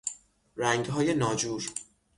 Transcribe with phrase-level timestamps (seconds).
[0.55, 1.69] رنگهای ناجور